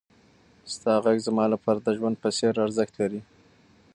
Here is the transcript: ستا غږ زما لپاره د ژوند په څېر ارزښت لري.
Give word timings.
ستا 0.73 0.91
غږ 1.03 1.17
زما 1.27 1.45
لپاره 1.53 1.79
د 1.81 1.89
ژوند 1.97 2.15
په 2.23 2.29
څېر 2.37 2.53
ارزښت 2.65 2.93
لري. 3.01 3.21